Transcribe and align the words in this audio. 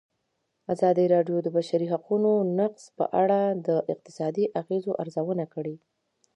ازادي 0.73 1.05
راډیو 1.15 1.37
د 1.41 1.43
د 1.45 1.47
بشري 1.57 1.87
حقونو 1.93 2.31
نقض 2.59 2.83
په 2.97 3.05
اړه 3.21 3.41
د 3.67 3.69
اقتصادي 3.93 4.45
اغېزو 4.61 4.91
ارزونه 5.01 5.45
کړې. 5.53 5.75